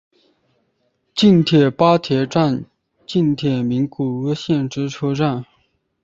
[1.13, 2.65] 近铁八田站
[3.05, 5.45] 近铁名古屋线之车站。